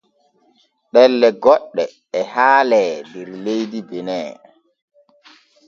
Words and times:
Ɗelle 0.93 1.27
goɗɗe 1.43 1.83
e 2.19 2.21
haalee 2.33 2.93
der 3.11 3.29
leydi 3.43 3.79
Bene. 3.89 4.17